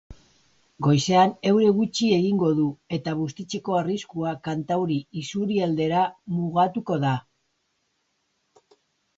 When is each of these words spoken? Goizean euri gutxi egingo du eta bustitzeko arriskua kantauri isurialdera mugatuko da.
Goizean 0.85 1.33
euri 1.49 1.67
gutxi 1.79 2.07
egingo 2.15 2.49
du 2.59 2.65
eta 2.97 3.13
bustitzeko 3.19 3.77
arriskua 3.81 4.33
kantauri 4.49 4.97
isurialdera 5.25 6.03
mugatuko 6.39 6.99
da. 7.07 7.13